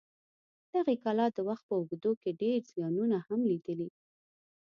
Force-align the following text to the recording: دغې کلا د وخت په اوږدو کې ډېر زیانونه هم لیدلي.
دغې 0.73 0.95
کلا 1.03 1.25
د 1.31 1.37
وخت 1.47 1.63
په 1.67 1.73
اوږدو 1.77 2.11
کې 2.21 2.37
ډېر 2.41 2.59
زیانونه 2.71 3.17
هم 3.27 3.39
لیدلي. 3.51 3.89